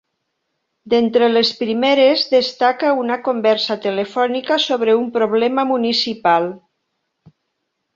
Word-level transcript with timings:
D'entre 0.93 1.27
les 1.33 1.51
primeres 1.59 2.23
destaca 2.33 2.95
una 3.03 3.19
conversa 3.29 3.79
telefònica 3.87 4.61
sobre 4.67 4.99
un 5.05 5.09
problema 5.21 5.71
municipal. 5.77 6.53